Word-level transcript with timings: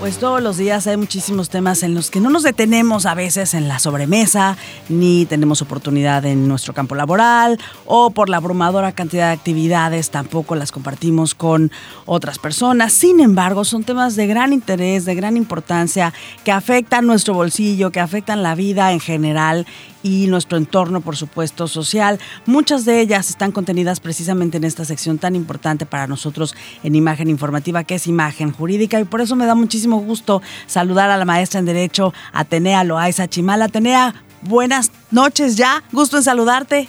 pues 0.00 0.18
todos 0.18 0.42
los 0.42 0.58
días 0.58 0.86
hay 0.86 0.96
muchísimos 0.96 1.48
temas 1.48 1.82
en 1.82 1.94
los 1.94 2.10
que 2.10 2.20
no 2.20 2.28
nos 2.28 2.42
detenemos 2.42 3.06
a 3.06 3.14
veces 3.14 3.54
en 3.54 3.66
la 3.66 3.78
sobremesa, 3.78 4.56
ni 4.88 5.24
tenemos 5.24 5.62
oportunidad 5.62 6.24
en 6.26 6.46
nuestro 6.48 6.74
campo 6.74 6.94
laboral, 6.94 7.58
o 7.86 8.10
por 8.10 8.28
la 8.28 8.36
abrumadora 8.36 8.92
cantidad 8.92 9.28
de 9.28 9.34
actividades 9.34 10.10
tampoco 10.10 10.54
las 10.54 10.70
compartimos 10.70 11.34
con 11.34 11.70
otras 12.04 12.38
personas. 12.38 12.92
Sin 12.92 13.20
embargo, 13.20 13.64
son 13.64 13.84
temas 13.84 14.16
de 14.16 14.26
gran 14.26 14.52
interés, 14.52 15.04
de 15.06 15.14
gran 15.14 15.36
importancia, 15.36 16.12
que 16.44 16.52
afectan 16.52 17.06
nuestro 17.06 17.34
bolsillo, 17.34 17.90
que 17.90 18.00
afectan 18.00 18.42
la 18.42 18.54
vida 18.54 18.92
en 18.92 19.00
general 19.00 19.66
y 20.06 20.28
nuestro 20.28 20.56
entorno, 20.56 21.00
por 21.00 21.16
supuesto, 21.16 21.66
social. 21.66 22.20
Muchas 22.46 22.84
de 22.84 23.00
ellas 23.00 23.28
están 23.28 23.50
contenidas 23.50 23.98
precisamente 23.98 24.56
en 24.56 24.62
esta 24.62 24.84
sección 24.84 25.18
tan 25.18 25.34
importante 25.34 25.84
para 25.84 26.06
nosotros 26.06 26.54
en 26.84 26.94
imagen 26.94 27.28
informativa, 27.28 27.82
que 27.82 27.96
es 27.96 28.06
imagen 28.06 28.52
jurídica. 28.52 29.00
Y 29.00 29.04
por 29.04 29.20
eso 29.20 29.34
me 29.34 29.46
da 29.46 29.56
muchísimo 29.56 29.98
gusto 29.98 30.42
saludar 30.66 31.10
a 31.10 31.16
la 31.16 31.24
maestra 31.24 31.58
en 31.58 31.66
Derecho, 31.66 32.14
Atenea 32.32 32.84
Loaiza 32.84 33.26
Chimal. 33.26 33.62
Atenea, 33.62 34.14
buenas 34.42 34.92
noches 35.10 35.56
ya. 35.56 35.82
Gusto 35.90 36.18
en 36.18 36.22
saludarte. 36.22 36.88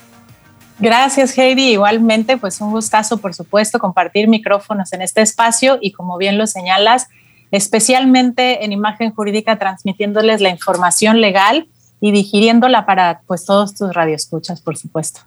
Gracias, 0.77 1.35
Heidi. 1.35 1.71
Igualmente, 1.71 2.37
pues 2.37 2.61
un 2.61 2.69
gustazo, 2.69 3.17
por 3.17 3.33
supuesto, 3.33 3.79
compartir 3.79 4.27
micrófonos 4.27 4.93
en 4.93 5.01
este 5.01 5.23
espacio 5.23 5.79
y 5.81 5.91
como 5.91 6.19
bien 6.19 6.37
lo 6.37 6.45
señalas, 6.45 7.07
especialmente 7.49 8.63
en 8.63 8.71
imagen 8.73 9.11
jurídica, 9.11 9.57
transmitiéndoles 9.57 10.39
la 10.39 10.49
información 10.49 11.19
legal 11.19 11.67
y 11.99 12.11
digiriéndola 12.11 12.85
para 12.85 13.21
pues 13.25 13.45
todos 13.45 13.75
tus 13.75 13.93
radioescuchas, 13.93 14.61
por 14.61 14.77
supuesto. 14.77 15.21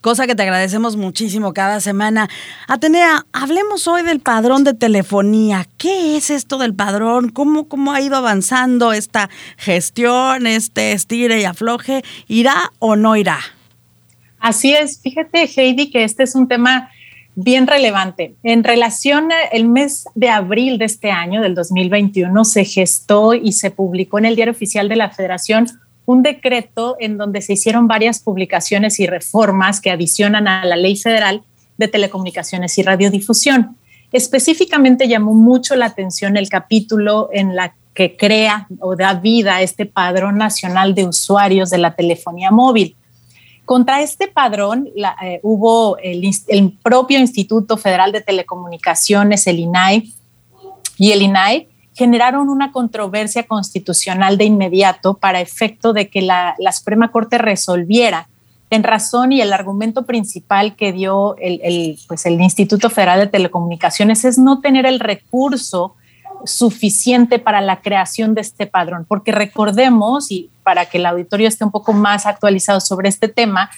Cosa 0.00 0.28
que 0.28 0.36
te 0.36 0.42
agradecemos 0.42 0.96
muchísimo 0.96 1.52
cada 1.52 1.80
semana. 1.80 2.28
Atenea, 2.68 3.26
hablemos 3.32 3.88
hoy 3.88 4.02
del 4.02 4.20
padrón 4.20 4.62
de 4.62 4.72
telefonía. 4.72 5.66
¿Qué 5.76 6.16
es 6.16 6.30
esto 6.30 6.58
del 6.58 6.72
padrón? 6.72 7.30
¿Cómo, 7.30 7.68
cómo 7.68 7.92
ha 7.92 8.00
ido 8.00 8.16
avanzando 8.16 8.92
esta 8.92 9.28
gestión, 9.56 10.46
este 10.46 10.92
estire 10.92 11.40
y 11.40 11.44
afloje? 11.44 12.04
¿Irá 12.28 12.72
o 12.78 12.94
no 12.94 13.16
irá? 13.16 13.38
Así 14.38 14.72
es. 14.72 15.00
Fíjate, 15.00 15.48
Heidi, 15.56 15.90
que 15.90 16.04
este 16.04 16.22
es 16.22 16.36
un 16.36 16.46
tema 16.46 16.90
bien 17.34 17.66
relevante. 17.66 18.36
En 18.44 18.62
relación 18.62 19.30
al 19.52 19.68
mes 19.68 20.04
de 20.14 20.28
abril 20.28 20.78
de 20.78 20.84
este 20.84 21.10
año, 21.10 21.42
del 21.42 21.56
2021, 21.56 22.44
se 22.44 22.64
gestó 22.64 23.34
y 23.34 23.50
se 23.50 23.72
publicó 23.72 24.18
en 24.18 24.26
el 24.26 24.36
Diario 24.36 24.52
Oficial 24.52 24.88
de 24.88 24.96
la 24.96 25.10
Federación 25.10 25.66
un 26.08 26.22
decreto 26.22 26.96
en 27.00 27.18
donde 27.18 27.42
se 27.42 27.52
hicieron 27.52 27.86
varias 27.86 28.20
publicaciones 28.20 28.98
y 28.98 29.06
reformas 29.06 29.78
que 29.78 29.90
adicionan 29.90 30.48
a 30.48 30.64
la 30.64 30.74
Ley 30.74 30.96
Federal 30.96 31.42
de 31.76 31.86
Telecomunicaciones 31.86 32.78
y 32.78 32.82
Radiodifusión. 32.82 33.76
Específicamente 34.10 35.06
llamó 35.06 35.34
mucho 35.34 35.76
la 35.76 35.84
atención 35.84 36.38
el 36.38 36.48
capítulo 36.48 37.28
en 37.30 37.54
la 37.54 37.74
que 37.92 38.16
crea 38.16 38.68
o 38.80 38.96
da 38.96 39.12
vida 39.12 39.56
a 39.56 39.62
este 39.62 39.84
padrón 39.84 40.38
nacional 40.38 40.94
de 40.94 41.04
usuarios 41.04 41.68
de 41.68 41.76
la 41.76 41.94
telefonía 41.94 42.50
móvil. 42.50 42.96
Contra 43.66 44.00
este 44.00 44.28
padrón 44.28 44.88
eh, 45.22 45.40
hubo 45.42 45.98
el, 45.98 46.24
el, 46.46 46.72
propio 46.82 47.18
Instituto 47.18 47.76
Federal 47.76 48.12
de 48.12 48.22
Telecomunicaciones, 48.22 49.46
el 49.46 49.58
INAI, 49.58 50.10
y 50.96 51.12
el 51.12 51.20
INAI 51.20 51.68
generaron 51.98 52.48
una 52.48 52.70
controversia 52.70 53.42
constitucional 53.42 54.38
de 54.38 54.44
inmediato 54.44 55.14
para 55.14 55.40
efecto 55.40 55.92
de 55.92 56.08
que 56.08 56.22
la, 56.22 56.54
Suprema 56.70 57.10
Corte 57.10 57.38
resolviera 57.38 58.28
en 58.70 58.84
razón 58.84 59.32
y 59.32 59.40
el 59.40 59.52
argumento 59.52 60.06
principal 60.06 60.76
que 60.76 60.92
dio 60.92 61.34
el, 61.38 61.98
pues 62.06 62.24
el 62.24 62.40
Instituto 62.40 62.88
Federal 62.88 63.18
de 63.18 63.26
Telecomunicaciones 63.26 64.24
es 64.24 64.38
no 64.38 64.60
tener 64.60 64.86
el 64.86 65.00
recurso 65.00 65.96
suficiente 66.44 67.40
para 67.40 67.60
la 67.60 67.80
creación 67.80 68.32
de 68.32 68.42
este 68.42 68.68
padrón, 68.68 69.04
porque 69.08 69.32
recordemos, 69.32 70.30
y 70.30 70.50
para 70.62 70.86
que 70.86 70.98
el 70.98 71.06
auditorio 71.06 71.48
esté 71.48 71.64
un 71.64 71.72
poco 71.72 71.92
más 71.92 72.26
actualizado 72.26 72.78
sobre 72.78 73.08
este 73.08 73.26
tema, 73.26 73.70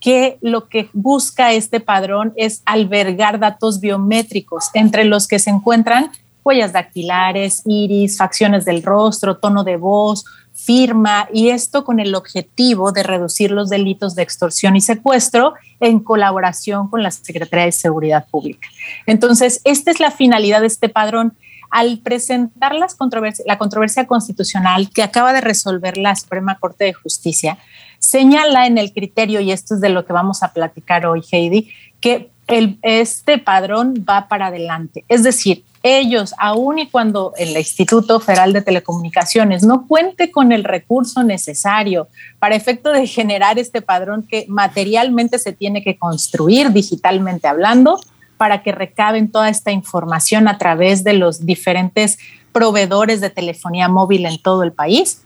que 0.00 0.38
lo 0.40 0.70
que 0.70 0.88
busca 0.94 1.52
este 1.52 1.80
padrón 1.80 2.32
es 2.36 2.62
albergar 2.64 3.38
datos 3.38 3.80
biométricos, 3.80 4.70
entre 4.72 5.04
los 5.04 5.28
que 5.28 5.38
se 5.38 5.50
encuentran 5.50 6.10
huellas 6.46 6.72
dactilares, 6.72 7.62
iris, 7.66 8.16
facciones 8.16 8.64
del 8.64 8.84
rostro, 8.84 9.38
tono 9.38 9.64
de 9.64 9.76
voz, 9.76 10.24
firma, 10.52 11.28
y 11.32 11.50
esto 11.50 11.84
con 11.84 11.98
el 11.98 12.14
objetivo 12.14 12.92
de 12.92 13.02
reducir 13.02 13.50
los 13.50 13.68
delitos 13.68 14.14
de 14.14 14.22
extorsión 14.22 14.76
y 14.76 14.80
secuestro 14.80 15.54
en 15.80 15.98
colaboración 15.98 16.88
con 16.88 17.02
la 17.02 17.10
Secretaría 17.10 17.66
de 17.66 17.72
Seguridad 17.72 18.26
Pública. 18.30 18.68
Entonces, 19.06 19.60
esta 19.64 19.90
es 19.90 19.98
la 19.98 20.12
finalidad 20.12 20.60
de 20.60 20.68
este 20.68 20.88
padrón. 20.88 21.36
Al 21.68 21.98
presentar 21.98 22.76
las 22.76 22.96
la 23.44 23.58
controversia 23.58 24.06
constitucional 24.06 24.88
que 24.88 25.02
acaba 25.02 25.32
de 25.32 25.40
resolver 25.40 25.98
la 25.98 26.14
Suprema 26.14 26.58
Corte 26.60 26.84
de 26.84 26.92
Justicia, 26.92 27.58
señala 27.98 28.66
en 28.66 28.78
el 28.78 28.92
criterio, 28.92 29.40
y 29.40 29.50
esto 29.50 29.74
es 29.74 29.80
de 29.80 29.88
lo 29.88 30.06
que 30.06 30.12
vamos 30.12 30.44
a 30.44 30.52
platicar 30.52 31.06
hoy, 31.06 31.24
Heidi, 31.28 31.70
que 32.00 32.30
este 32.46 33.38
padrón 33.38 34.04
va 34.08 34.28
para 34.28 34.46
adelante. 34.46 35.04
Es 35.08 35.22
decir, 35.22 35.64
ellos, 35.82 36.34
aun 36.38 36.80
y 36.80 36.88
cuando 36.88 37.32
el 37.38 37.56
Instituto 37.56 38.18
Federal 38.18 38.52
de 38.52 38.62
Telecomunicaciones 38.62 39.62
no 39.62 39.86
cuente 39.86 40.30
con 40.32 40.50
el 40.50 40.64
recurso 40.64 41.22
necesario 41.22 42.08
para 42.38 42.56
efecto 42.56 42.90
de 42.90 43.06
generar 43.06 43.58
este 43.58 43.82
padrón 43.82 44.26
que 44.28 44.46
materialmente 44.48 45.38
se 45.38 45.52
tiene 45.52 45.82
que 45.82 45.96
construir 45.96 46.72
digitalmente 46.72 47.46
hablando, 47.46 48.00
para 48.36 48.62
que 48.62 48.72
recaben 48.72 49.30
toda 49.30 49.48
esta 49.48 49.72
información 49.72 50.48
a 50.48 50.58
través 50.58 51.04
de 51.04 51.14
los 51.14 51.46
diferentes 51.46 52.18
proveedores 52.52 53.20
de 53.20 53.30
telefonía 53.30 53.88
móvil 53.88 54.26
en 54.26 54.40
todo 54.40 54.62
el 54.62 54.72
país, 54.72 55.22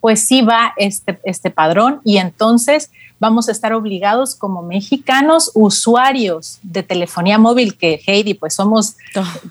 pues 0.00 0.26
sí 0.26 0.42
va 0.42 0.74
este, 0.76 1.18
este 1.24 1.50
padrón 1.50 2.00
y 2.04 2.18
entonces 2.18 2.90
vamos 3.20 3.48
a 3.48 3.52
estar 3.52 3.72
obligados 3.72 4.34
como 4.34 4.62
mexicanos 4.62 5.50
usuarios 5.54 6.58
de 6.62 6.82
telefonía 6.82 7.38
móvil, 7.38 7.76
que 7.76 8.00
Heidi, 8.06 8.34
pues 8.34 8.54
somos, 8.54 8.96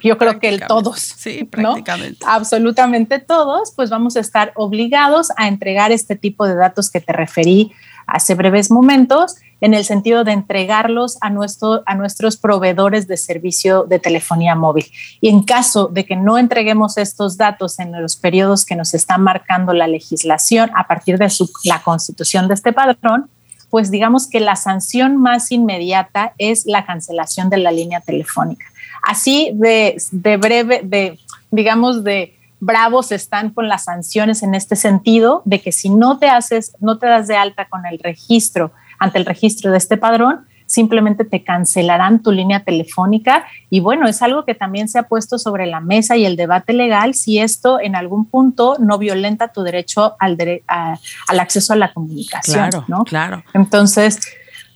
yo 0.02 0.16
creo 0.16 0.38
que 0.40 0.48
el 0.48 0.60
todos. 0.66 1.00
Sí, 1.00 1.44
prácticamente. 1.44 2.24
Absolutamente 2.26 3.18
todos, 3.18 3.72
pues 3.76 3.90
vamos 3.90 4.16
a 4.16 4.20
estar 4.20 4.52
obligados 4.56 5.28
a 5.36 5.48
entregar 5.48 5.92
este 5.92 6.16
tipo 6.16 6.46
de 6.46 6.54
datos 6.54 6.90
que 6.90 7.00
te 7.00 7.12
referí 7.12 7.72
hace 8.08 8.34
breves 8.34 8.70
momentos, 8.70 9.36
en 9.60 9.74
el 9.74 9.84
sentido 9.84 10.24
de 10.24 10.32
entregarlos 10.32 11.18
a, 11.20 11.30
nuestro, 11.30 11.82
a 11.86 11.94
nuestros 11.94 12.36
proveedores 12.36 13.08
de 13.08 13.16
servicio 13.16 13.84
de 13.84 13.98
telefonía 13.98 14.54
móvil. 14.54 14.86
Y 15.20 15.28
en 15.28 15.42
caso 15.42 15.88
de 15.88 16.04
que 16.06 16.16
no 16.16 16.38
entreguemos 16.38 16.96
estos 16.96 17.36
datos 17.36 17.78
en 17.78 18.00
los 18.00 18.16
periodos 18.16 18.64
que 18.64 18.76
nos 18.76 18.94
está 18.94 19.18
marcando 19.18 19.72
la 19.72 19.88
legislación 19.88 20.70
a 20.76 20.86
partir 20.86 21.18
de 21.18 21.28
la 21.64 21.82
constitución 21.82 22.48
de 22.48 22.54
este 22.54 22.72
padrón, 22.72 23.28
pues 23.70 23.90
digamos 23.90 24.26
que 24.28 24.40
la 24.40 24.56
sanción 24.56 25.16
más 25.16 25.52
inmediata 25.52 26.32
es 26.38 26.64
la 26.64 26.86
cancelación 26.86 27.50
de 27.50 27.58
la 27.58 27.72
línea 27.72 28.00
telefónica. 28.00 28.64
Así 29.02 29.50
de, 29.54 29.98
breve, 30.38 30.80
de, 30.84 31.18
digamos, 31.50 32.04
de 32.04 32.37
bravos 32.60 33.12
están 33.12 33.50
con 33.50 33.68
las 33.68 33.84
sanciones 33.84 34.42
en 34.42 34.54
este 34.54 34.76
sentido, 34.76 35.42
de 35.44 35.60
que 35.60 35.72
si 35.72 35.90
no 35.90 36.18
te 36.18 36.28
haces, 36.28 36.72
no 36.80 36.98
te 36.98 37.06
das 37.06 37.28
de 37.28 37.36
alta 37.36 37.68
con 37.68 37.86
el 37.86 37.98
registro, 37.98 38.72
ante 38.98 39.18
el 39.18 39.26
registro 39.26 39.70
de 39.70 39.78
este 39.78 39.96
padrón, 39.96 40.46
simplemente 40.66 41.24
te 41.24 41.42
cancelarán 41.42 42.22
tu 42.22 42.30
línea 42.30 42.60
telefónica 42.60 43.46
y 43.70 43.80
bueno, 43.80 44.06
es 44.06 44.20
algo 44.20 44.44
que 44.44 44.54
también 44.54 44.88
se 44.88 44.98
ha 44.98 45.04
puesto 45.04 45.38
sobre 45.38 45.66
la 45.66 45.80
mesa 45.80 46.16
y 46.16 46.26
el 46.26 46.36
debate 46.36 46.74
legal 46.74 47.14
si 47.14 47.38
esto 47.38 47.80
en 47.80 47.96
algún 47.96 48.26
punto 48.26 48.76
no 48.78 48.98
violenta 48.98 49.48
tu 49.48 49.62
derecho 49.62 50.16
al, 50.18 50.36
al 50.66 51.40
acceso 51.40 51.72
a 51.72 51.76
la 51.76 51.92
comunicación. 51.94 52.68
Claro, 52.68 52.84
¿no? 52.86 53.04
claro. 53.04 53.42
Entonces, 53.54 54.20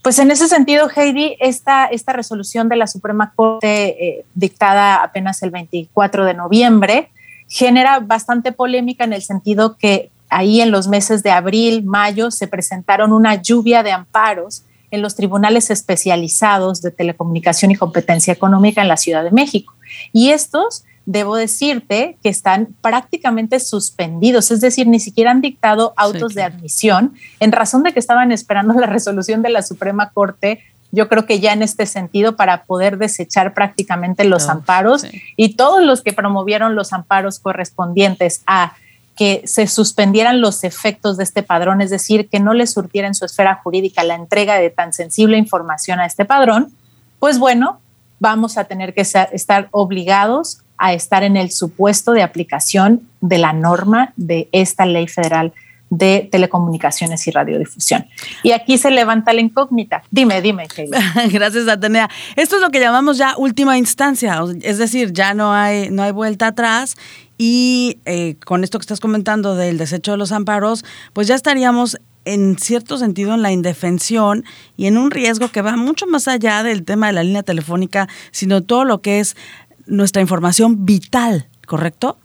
pues 0.02 0.18
en 0.18 0.30
ese 0.30 0.48
sentido, 0.48 0.88
Heidi, 0.88 1.36
esta, 1.40 1.86
esta 1.86 2.12
resolución 2.14 2.68
de 2.70 2.76
la 2.76 2.86
Suprema 2.86 3.34
Corte 3.36 4.04
eh, 4.04 4.24
dictada 4.34 5.02
apenas 5.02 5.42
el 5.42 5.50
24 5.50 6.24
de 6.24 6.34
noviembre 6.34 7.11
genera 7.52 8.00
bastante 8.00 8.50
polémica 8.50 9.04
en 9.04 9.12
el 9.12 9.20
sentido 9.20 9.76
que 9.76 10.10
ahí 10.30 10.62
en 10.62 10.70
los 10.70 10.88
meses 10.88 11.22
de 11.22 11.30
abril, 11.30 11.84
mayo, 11.84 12.30
se 12.30 12.48
presentaron 12.48 13.12
una 13.12 13.42
lluvia 13.42 13.82
de 13.82 13.92
amparos 13.92 14.64
en 14.90 15.02
los 15.02 15.16
tribunales 15.16 15.70
especializados 15.70 16.80
de 16.80 16.92
telecomunicación 16.92 17.70
y 17.70 17.76
competencia 17.76 18.32
económica 18.32 18.80
en 18.80 18.88
la 18.88 18.96
Ciudad 18.96 19.22
de 19.22 19.32
México. 19.32 19.74
Y 20.14 20.30
estos 20.30 20.84
debo 21.04 21.36
decirte 21.36 22.16
que 22.22 22.30
están 22.30 22.74
prácticamente 22.80 23.60
suspendidos, 23.60 24.50
es 24.50 24.62
decir, 24.62 24.86
ni 24.86 24.98
siquiera 24.98 25.30
han 25.30 25.42
dictado 25.42 25.92
autos 25.98 26.32
de 26.34 26.44
admisión 26.44 27.12
en 27.38 27.52
razón 27.52 27.82
de 27.82 27.92
que 27.92 27.98
estaban 27.98 28.32
esperando 28.32 28.72
la 28.72 28.86
resolución 28.86 29.42
de 29.42 29.50
la 29.50 29.60
Suprema 29.60 30.10
Corte. 30.14 30.60
Yo 30.92 31.08
creo 31.08 31.26
que 31.26 31.40
ya 31.40 31.52
en 31.54 31.62
este 31.62 31.86
sentido 31.86 32.36
para 32.36 32.64
poder 32.64 32.98
desechar 32.98 33.54
prácticamente 33.54 34.24
los 34.24 34.48
amparos 34.48 35.06
y 35.36 35.56
todos 35.56 35.82
los 35.82 36.02
que 36.02 36.12
promovieron 36.12 36.74
los 36.74 36.92
amparos 36.92 37.38
correspondientes 37.38 38.42
a 38.46 38.74
que 39.16 39.42
se 39.46 39.66
suspendieran 39.66 40.40
los 40.40 40.64
efectos 40.64 41.16
de 41.16 41.24
este 41.24 41.42
padrón, 41.42 41.80
es 41.80 41.90
decir, 41.90 42.28
que 42.28 42.40
no 42.40 42.54
le 42.54 42.66
surtiera 42.66 43.08
en 43.08 43.14
su 43.14 43.24
esfera 43.24 43.60
jurídica 43.62 44.04
la 44.04 44.14
entrega 44.14 44.56
de 44.56 44.70
tan 44.70 44.92
sensible 44.92 45.38
información 45.38 45.98
a 45.98 46.06
este 46.06 46.24
padrón, 46.24 46.72
pues 47.18 47.38
bueno, 47.38 47.80
vamos 48.20 48.58
a 48.58 48.64
tener 48.64 48.94
que 48.94 49.00
estar 49.00 49.68
obligados 49.70 50.60
a 50.76 50.92
estar 50.92 51.22
en 51.22 51.36
el 51.36 51.50
supuesto 51.50 52.12
de 52.12 52.22
aplicación 52.22 53.08
de 53.20 53.38
la 53.38 53.52
norma 53.52 54.12
de 54.16 54.48
esta 54.52 54.84
ley 54.84 55.08
federal 55.08 55.52
de 55.92 56.26
telecomunicaciones 56.32 57.26
y 57.26 57.30
radiodifusión. 57.30 58.06
Y 58.42 58.52
aquí 58.52 58.78
se 58.78 58.90
levanta 58.90 59.34
la 59.34 59.42
incógnita. 59.42 60.02
Dime, 60.10 60.40
dime. 60.40 60.66
Gracias, 61.30 61.68
Atenea. 61.68 62.08
Esto 62.34 62.56
es 62.56 62.62
lo 62.62 62.70
que 62.70 62.80
llamamos 62.80 63.18
ya 63.18 63.34
última 63.36 63.76
instancia, 63.76 64.40
es 64.62 64.78
decir, 64.78 65.12
ya 65.12 65.34
no 65.34 65.52
hay, 65.52 65.90
no 65.90 66.02
hay 66.02 66.12
vuelta 66.12 66.46
atrás 66.46 66.96
y 67.36 67.98
eh, 68.06 68.36
con 68.42 68.64
esto 68.64 68.78
que 68.78 68.84
estás 68.84 69.00
comentando 69.00 69.54
del 69.54 69.76
desecho 69.76 70.12
de 70.12 70.16
los 70.16 70.32
amparos, 70.32 70.82
pues 71.12 71.26
ya 71.26 71.34
estaríamos 71.34 71.98
en 72.24 72.56
cierto 72.58 72.96
sentido 72.96 73.34
en 73.34 73.42
la 73.42 73.52
indefensión 73.52 74.46
y 74.78 74.86
en 74.86 74.96
un 74.96 75.10
riesgo 75.10 75.48
que 75.48 75.60
va 75.60 75.76
mucho 75.76 76.06
más 76.06 76.26
allá 76.26 76.62
del 76.62 76.84
tema 76.84 77.08
de 77.08 77.12
la 77.12 77.22
línea 77.22 77.42
telefónica, 77.42 78.08
sino 78.30 78.62
todo 78.62 78.86
lo 78.86 79.02
que 79.02 79.20
es 79.20 79.36
nuestra 79.84 80.22
información 80.22 80.86
vital, 80.86 81.48
¿correcto? 81.66 82.16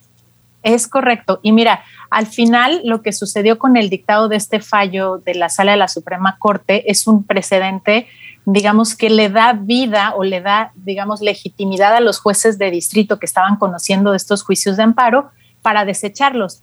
Es 0.67 0.85
correcto. 0.85 1.39
Y 1.43 1.53
mira, 1.53 1.81
al 2.09 2.25
final 2.25 2.81
lo 2.83 3.01
que 3.01 3.13
sucedió 3.13 3.57
con 3.57 3.77
el 3.77 3.89
dictado 3.89 4.27
de 4.27 4.35
este 4.35 4.59
fallo 4.59 5.17
de 5.19 5.33
la 5.33 5.47
Sala 5.47 5.71
de 5.71 5.77
la 5.77 5.87
Suprema 5.87 6.35
Corte 6.39 6.91
es 6.91 7.07
un 7.07 7.23
precedente, 7.23 8.07
digamos, 8.43 8.93
que 8.93 9.09
le 9.09 9.29
da 9.29 9.53
vida 9.53 10.13
o 10.13 10.25
le 10.25 10.41
da, 10.41 10.73
digamos, 10.75 11.21
legitimidad 11.21 11.95
a 11.95 12.01
los 12.01 12.19
jueces 12.19 12.57
de 12.57 12.69
distrito 12.69 13.17
que 13.17 13.25
estaban 13.25 13.55
conociendo 13.55 14.13
estos 14.13 14.43
juicios 14.43 14.75
de 14.75 14.83
amparo 14.83 15.31
para 15.67 15.83
desecharlos. 15.83 16.61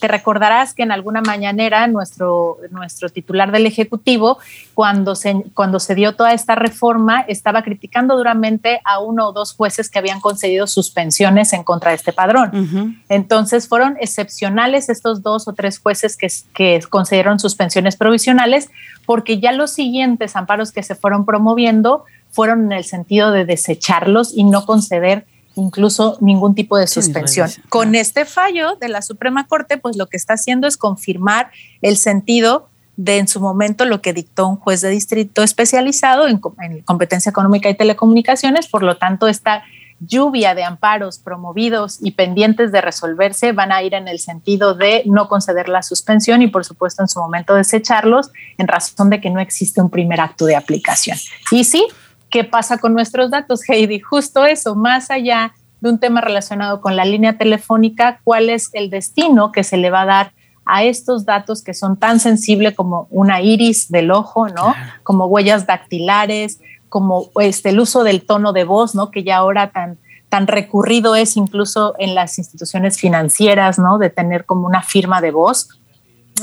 te 0.00 0.08
recordarás 0.08 0.72
que 0.72 0.82
en 0.82 0.90
alguna 0.90 1.20
mañanera 1.20 1.86
nuestro, 1.86 2.56
nuestro 2.70 3.10
titular 3.10 3.52
del 3.52 3.66
Ejecutivo, 3.66 4.38
cuando 4.72 5.14
se, 5.14 5.44
cuando 5.52 5.78
se 5.78 5.94
dio 5.94 6.16
toda 6.16 6.32
esta 6.32 6.54
reforma, 6.54 7.26
estaba 7.28 7.62
criticando 7.62 8.16
duramente 8.16 8.80
a 8.86 9.00
uno 9.00 9.28
o 9.28 9.32
dos 9.32 9.52
jueces 9.52 9.90
que 9.90 9.98
habían 9.98 10.20
concedido 10.20 10.66
suspensiones 10.66 11.52
en 11.52 11.62
contra 11.62 11.90
de 11.90 11.96
este 11.96 12.14
padrón. 12.14 13.02
Entonces 13.10 13.68
fueron 13.68 13.98
excepcionales 14.00 14.88
estos 14.88 15.22
dos 15.22 15.46
o 15.46 15.52
tres 15.52 15.78
jueces 15.78 16.16
que, 16.16 16.28
que 16.54 16.80
concedieron 16.88 17.38
suspensiones 17.38 17.96
provisionales, 17.96 18.70
porque 19.04 19.40
ya 19.40 19.52
los 19.52 19.72
siguientes 19.72 20.36
amparos 20.36 20.72
que 20.72 20.82
se 20.82 20.94
fueron 20.94 21.26
promoviendo 21.26 22.04
fueron 22.30 22.64
en 22.64 22.72
el 22.72 22.84
sentido 22.84 23.30
de 23.30 23.44
desecharlos 23.44 24.32
y 24.34 24.44
no 24.44 24.64
conceder 24.64 25.26
incluso 25.54 26.18
ningún 26.20 26.54
tipo 26.54 26.76
de 26.76 26.86
suspensión. 26.86 27.50
Con 27.68 27.94
este 27.94 28.24
fallo 28.24 28.76
de 28.76 28.88
la 28.88 29.02
Suprema 29.02 29.46
Corte, 29.46 29.78
pues 29.78 29.96
lo 29.96 30.06
que 30.06 30.16
está 30.16 30.34
haciendo 30.34 30.66
es 30.66 30.76
confirmar 30.76 31.50
el 31.80 31.96
sentido 31.96 32.68
de 32.96 33.18
en 33.18 33.28
su 33.28 33.40
momento 33.40 33.84
lo 33.84 34.02
que 34.02 34.12
dictó 34.12 34.46
un 34.46 34.56
juez 34.56 34.80
de 34.80 34.90
distrito 34.90 35.42
especializado 35.42 36.28
en, 36.28 36.38
competencia 36.84 37.30
económica 37.30 37.68
y 37.70 37.74
telecomunicaciones, 37.74 38.68
por 38.68 38.82
lo 38.82 38.96
tanto 38.96 39.28
esta 39.28 39.64
lluvia 40.06 40.54
de 40.54 40.64
amparos 40.64 41.18
promovidos 41.18 41.98
y 42.00 42.12
pendientes 42.12 42.72
de 42.72 42.80
resolverse 42.80 43.52
van 43.52 43.70
a 43.72 43.82
ir 43.82 43.94
en 43.94 44.08
el 44.08 44.18
sentido 44.18 44.74
de 44.74 45.02
no 45.06 45.28
conceder 45.28 45.68
la 45.68 45.82
suspensión 45.82 46.42
y 46.42 46.48
por 46.48 46.64
supuesto 46.64 47.02
en 47.02 47.08
su 47.08 47.20
momento 47.20 47.54
desecharlos 47.54 48.30
en 48.58 48.66
razón 48.66 49.10
de 49.10 49.20
que 49.20 49.30
no 49.30 49.40
existe 49.40 49.80
un 49.80 49.90
primer 49.90 50.20
acto 50.20 50.44
de 50.44 50.56
aplicación. 50.56 51.16
Y 51.52 51.64
sí, 51.64 51.86
¿Qué 52.32 52.44
pasa 52.44 52.78
con 52.78 52.94
nuestros 52.94 53.30
datos, 53.30 53.60
Heidi? 53.68 54.00
Justo 54.00 54.46
eso, 54.46 54.74
más 54.74 55.10
allá 55.10 55.52
de 55.82 55.90
un 55.90 55.98
tema 55.98 56.22
relacionado 56.22 56.80
con 56.80 56.96
la 56.96 57.04
línea 57.04 57.36
telefónica, 57.36 58.22
¿cuál 58.24 58.48
es 58.48 58.70
el 58.72 58.88
destino 58.88 59.52
que 59.52 59.62
se 59.62 59.76
le 59.76 59.90
va 59.90 60.00
a 60.00 60.06
dar 60.06 60.32
a 60.64 60.82
estos 60.82 61.26
datos 61.26 61.62
que 61.62 61.74
son 61.74 61.98
tan 61.98 62.20
sensibles 62.20 62.74
como 62.74 63.06
una 63.10 63.42
iris 63.42 63.90
del 63.90 64.10
ojo, 64.10 64.48
¿no? 64.48 64.74
Como 65.02 65.26
huellas 65.26 65.66
dactilares, 65.66 66.58
como 66.88 67.26
este, 67.38 67.68
el 67.68 67.80
uso 67.80 68.02
del 68.02 68.24
tono 68.24 68.54
de 68.54 68.64
voz, 68.64 68.94
¿no? 68.94 69.10
Que 69.10 69.24
ya 69.24 69.36
ahora 69.36 69.70
tan, 69.70 69.98
tan 70.30 70.46
recurrido 70.46 71.14
es 71.14 71.36
incluso 71.36 71.94
en 71.98 72.14
las 72.14 72.38
instituciones 72.38 72.98
financieras, 72.98 73.78
¿no? 73.78 73.98
De 73.98 74.08
tener 74.08 74.46
como 74.46 74.66
una 74.66 74.82
firma 74.82 75.20
de 75.20 75.32
voz. 75.32 75.68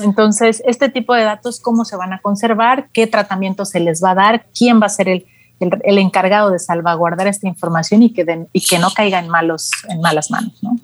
Entonces, 0.04 0.62
este 0.68 0.90
tipo 0.90 1.16
de 1.16 1.24
datos, 1.24 1.60
¿cómo 1.60 1.84
se 1.84 1.96
van 1.96 2.14
a 2.14 2.20
conservar? 2.20 2.90
¿Qué 2.94 3.08
tratamiento 3.08 3.66
se 3.66 3.80
les 3.80 4.04
va 4.04 4.12
a 4.12 4.16
dar? 4.16 4.46
¿Quién 4.54 4.80
va 4.80 4.86
a 4.86 4.90
ser 4.90 5.10
el, 5.10 5.26
el, 5.60 5.98
encargado 5.98 6.52
de 6.52 6.60
salvaguardar 6.60 7.28
esta 7.28 7.48
información 7.48 8.04
y 8.04 8.14
que, 8.14 8.46
y 8.54 8.62
que 8.62 8.80
no 8.80 8.92
caiga 8.92 9.20
en, 9.20 9.30
malos, 9.30 9.72
en 9.88 10.02
malas 10.02 10.32
manos. 10.32 10.54
¿no? 10.62 10.78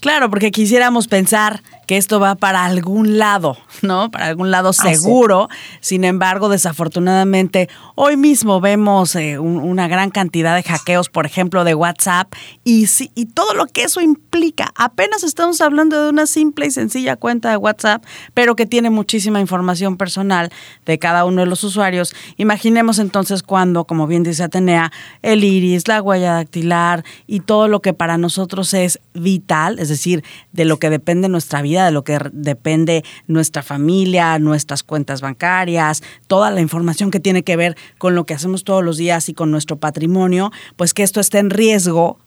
Claro, 0.00 0.30
porque 0.30 0.50
quisiéramos 0.50 1.08
pensar 1.08 1.62
que 1.90 1.96
esto 1.96 2.20
va 2.20 2.36
para 2.36 2.66
algún 2.66 3.18
lado, 3.18 3.58
¿no? 3.82 4.12
Para 4.12 4.26
algún 4.26 4.52
lado 4.52 4.72
seguro. 4.72 5.48
Sin 5.80 6.04
embargo, 6.04 6.48
desafortunadamente, 6.48 7.68
hoy 7.96 8.16
mismo 8.16 8.60
vemos 8.60 9.16
eh, 9.16 9.40
una 9.40 9.88
gran 9.88 10.10
cantidad 10.10 10.54
de 10.54 10.62
hackeos, 10.62 11.08
por 11.08 11.26
ejemplo, 11.26 11.64
de 11.64 11.74
WhatsApp, 11.74 12.32
y, 12.62 12.86
y 13.16 13.26
todo 13.26 13.54
lo 13.54 13.66
que 13.66 13.82
eso 13.82 14.00
implica. 14.00 14.70
Apenas 14.76 15.24
estamos 15.24 15.60
hablando 15.60 16.00
de 16.04 16.10
una 16.10 16.26
simple 16.26 16.66
y 16.66 16.70
sencilla 16.70 17.16
cuenta 17.16 17.50
de 17.50 17.56
WhatsApp, 17.56 18.04
pero 18.34 18.54
que 18.54 18.66
tiene 18.66 18.90
muchísima 18.90 19.40
información 19.40 19.96
personal 19.96 20.52
de 20.86 21.00
cada 21.00 21.24
uno 21.24 21.40
de 21.40 21.48
los 21.48 21.64
usuarios. 21.64 22.14
Imaginemos 22.36 23.00
entonces 23.00 23.42
cuando, 23.42 23.84
como 23.84 24.06
bien 24.06 24.22
dice 24.22 24.44
Atenea, 24.44 24.92
el 25.22 25.42
iris, 25.42 25.88
la 25.88 26.00
huella 26.00 26.34
dactilar 26.34 27.04
y 27.26 27.40
todo 27.40 27.66
lo 27.66 27.82
que 27.82 27.94
para 27.94 28.16
nosotros 28.16 28.74
es 28.74 29.00
vital, 29.12 29.80
es 29.80 29.88
decir, 29.88 30.22
de 30.52 30.64
lo 30.64 30.78
que 30.78 30.88
depende 30.88 31.28
nuestra 31.28 31.62
vida 31.62 31.79
de 31.86 31.92
lo 31.92 32.04
que 32.04 32.18
depende 32.32 33.04
nuestra 33.26 33.62
familia, 33.62 34.38
nuestras 34.38 34.82
cuentas 34.82 35.20
bancarias, 35.20 36.02
toda 36.26 36.50
la 36.50 36.60
información 36.60 37.10
que 37.10 37.20
tiene 37.20 37.42
que 37.42 37.56
ver 37.56 37.76
con 37.98 38.14
lo 38.14 38.24
que 38.26 38.34
hacemos 38.34 38.64
todos 38.64 38.84
los 38.84 38.96
días 38.96 39.28
y 39.28 39.34
con 39.34 39.50
nuestro 39.50 39.76
patrimonio, 39.76 40.50
pues 40.76 40.94
que 40.94 41.02
esto 41.02 41.20
esté 41.20 41.38
en 41.38 41.50
riesgo. 41.50 42.18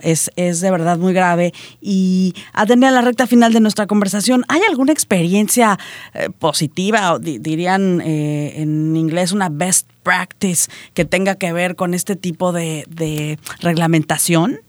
Es, 0.00 0.30
es, 0.36 0.62
de 0.62 0.70
verdad 0.70 0.96
muy 0.96 1.12
grave. 1.12 1.52
Y 1.78 2.34
a 2.54 2.64
tener 2.64 2.90
la 2.90 3.02
recta 3.02 3.26
final 3.26 3.52
de 3.52 3.60
nuestra 3.60 3.86
conversación, 3.86 4.46
¿hay 4.48 4.62
alguna 4.66 4.94
experiencia 4.94 5.78
eh, 6.14 6.30
positiva, 6.30 7.12
o 7.12 7.18
dirían 7.18 8.00
eh, 8.00 8.62
en 8.62 8.96
inglés 8.96 9.32
una 9.32 9.50
best 9.50 9.90
practice, 10.02 10.70
que 10.94 11.04
tenga 11.04 11.34
que 11.34 11.52
ver 11.52 11.76
con 11.76 11.92
este 11.92 12.16
tipo 12.16 12.50
de 12.52 13.38
reglamentación? 13.60 14.60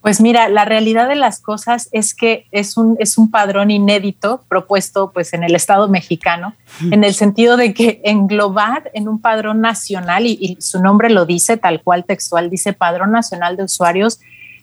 Pues 0.00 0.20
mira, 0.20 0.48
la 0.48 0.64
realidad 0.64 1.08
de 1.08 1.14
las 1.14 1.40
cosas 1.40 1.90
es 1.92 2.14
que 2.14 2.46
es 2.52 2.78
un, 2.78 2.96
es 2.98 3.18
un 3.18 3.30
padrón 3.30 3.70
inédito 3.70 4.44
propuesto 4.48 5.12
pues 5.12 5.34
en 5.34 5.44
el 5.44 5.54
Estado 5.54 5.88
mexicano, 5.88 6.54
en 6.90 7.04
el 7.04 7.12
sentido 7.12 7.58
de 7.58 7.74
que 7.74 8.00
englobar 8.04 8.90
en 8.94 9.08
un 9.08 9.20
padrón 9.20 9.60
nacional, 9.60 10.26
y, 10.26 10.38
y 10.40 10.56
su 10.60 10.80
nombre 10.80 11.10
lo 11.10 11.26
dice 11.26 11.58
tal 11.58 11.82
cual 11.82 12.06
textual, 12.06 12.48
dice 12.48 12.72
Padrón 12.72 13.12
Nacional 13.12 13.58
de 13.58 13.64
Usuarios, 13.64 14.20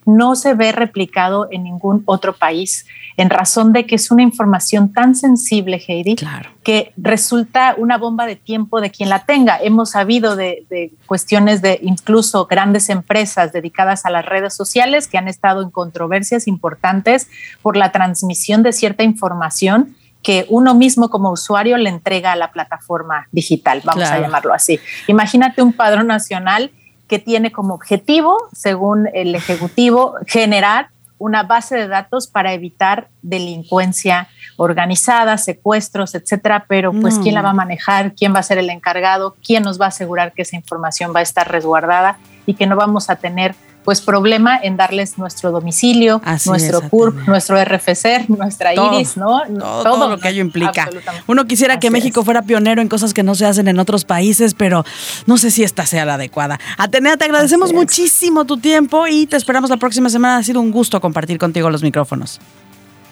no 0.08 0.36
se 0.36 0.54
ve 0.54 0.72
replicado 0.72 1.48
en 1.50 1.64
ningún 1.64 2.02
otro 2.06 2.32
país, 2.32 2.86
en 3.18 3.28
razón 3.28 3.74
de 3.74 3.84
que 3.84 3.96
es 3.96 4.10
una 4.10 4.22
información 4.22 4.90
tan 4.90 5.14
sensible, 5.14 5.84
Heidi, 5.86 6.16
que 6.62 6.92
resulta 6.96 7.74
una 7.76 7.98
bomba 7.98 8.24
de 8.24 8.34
tiempo 8.34 8.80
de 8.80 8.90
quien 8.90 9.10
la 9.10 9.26
tenga. 9.26 9.58
Hemos 9.60 9.90
sabido 9.90 10.34
de, 10.34 10.64
de, 10.70 10.92
cuestiones 11.04 11.60
de 11.60 11.78
incluso 11.82 12.46
grandes 12.46 12.88
empresas 12.88 13.52
dedicadas 13.52 14.06
a 14.06 14.10
las 14.10 14.24
redes 14.24 14.54
sociales 14.54 15.08
que 15.08 15.18
han 15.18 15.28
estado 15.28 15.62
en 15.62 15.70
controversias 15.70 16.48
importantes 16.48 17.28
por 17.60 17.76
la 17.76 17.92
transmisión 17.92 18.62
de 18.62 18.72
cierta 18.72 19.02
información 19.02 19.94
que 20.22 20.46
uno 20.48 20.74
mismo 20.74 21.10
como 21.10 21.30
usuario 21.30 21.76
le 21.76 21.90
entrega 21.90 22.32
a 22.32 22.36
la 22.36 22.50
plataforma 22.50 23.28
digital, 23.30 23.82
vamos 23.84 24.04
a 24.04 24.18
llamarlo 24.18 24.54
así. 24.54 24.80
Imagínate 25.06 25.60
un 25.60 25.74
padrón 25.74 26.06
nacional 26.06 26.70
que 27.08 27.18
tiene 27.18 27.50
como 27.50 27.74
objetivo, 27.74 28.36
según 28.52 29.08
el 29.12 29.34
Ejecutivo, 29.34 30.14
generar 30.26 30.90
una 31.18 31.42
base 31.42 31.76
de 31.76 31.88
datos 31.88 32.28
para 32.28 32.52
evitar 32.52 33.08
delincuencia 33.22 34.28
organizada, 34.56 35.36
secuestros, 35.38 36.14
etcétera, 36.14 36.66
pero 36.68 36.92
pues 36.92 37.18
quién 37.18 37.34
la 37.34 37.42
va 37.42 37.50
a 37.50 37.54
manejar, 37.54 38.14
quién 38.14 38.34
va 38.34 38.40
a 38.40 38.42
ser 38.44 38.58
el 38.58 38.70
encargado, 38.70 39.36
quién 39.44 39.62
nos 39.62 39.80
va 39.80 39.86
a 39.86 39.88
asegurar 39.88 40.32
que 40.32 40.42
esa 40.42 40.56
información 40.56 41.12
va 41.14 41.20
a 41.20 41.22
estar 41.22 41.50
resguardada 41.50 42.18
y 42.46 42.54
que 42.54 42.66
no 42.66 42.76
vamos 42.76 43.10
a 43.10 43.16
tener 43.16 43.54
pues 43.84 44.00
problema 44.00 44.58
en 44.62 44.76
darles 44.76 45.18
nuestro 45.18 45.50
domicilio, 45.50 46.20
nuestro 46.46 46.82
CURP, 46.88 47.26
nuestro 47.26 47.62
RFC, 47.62 48.28
nuestra 48.28 48.74
IRIS, 48.74 49.16
¿no? 49.16 49.40
Todo, 49.82 50.08
lo 50.08 50.18
que 50.18 50.28
ello 50.28 50.42
implica. 50.42 50.88
Uno 51.26 51.46
quisiera 51.46 51.78
que 51.78 51.90
México 51.90 52.24
fuera 52.24 52.42
pionero 52.42 52.82
en 52.82 52.88
cosas 52.88 53.14
que 53.14 53.22
no 53.22 53.34
se 53.34 53.46
hacen 53.46 53.68
en 53.68 53.78
otros 53.78 54.04
países, 54.04 54.54
pero 54.54 54.84
no 55.26 55.38
sé 55.38 55.50
si 55.50 55.62
esta 55.62 55.86
sea 55.86 56.04
la 56.04 56.14
adecuada. 56.14 56.58
Atenea, 56.76 57.16
te 57.16 57.24
agradecemos 57.24 57.72
muchísimo 57.72 58.44
tu 58.44 58.58
tiempo 58.58 59.06
y 59.06 59.26
te 59.26 59.36
esperamos 59.36 59.70
la 59.70 59.76
próxima 59.76 60.10
semana. 60.10 60.38
Ha 60.38 60.42
sido 60.42 60.60
un 60.60 60.70
gusto 60.70 61.00
compartir 61.00 61.38
contigo 61.38 61.70
los 61.70 61.82
micrófonos. 61.82 62.40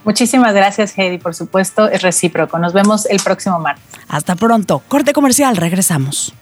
Muchísimas 0.05 0.55
gracias, 0.55 0.97
Heidi. 0.97 1.19
Por 1.19 1.35
supuesto, 1.35 1.89
es 1.89 2.03
recíproco. 2.03 2.59
Nos 2.59 2.73
vemos 2.73 3.07
el 3.07 3.19
próximo 3.19 3.59
martes. 3.59 3.85
Hasta 4.09 4.37
pronto. 4.37 4.83
Corte 4.87 5.13
comercial, 5.13 5.57
regresamos. 5.57 6.33